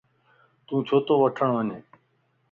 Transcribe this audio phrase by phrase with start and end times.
[0.65, 1.81] تون ڇو تو وٺڻ وڃين؟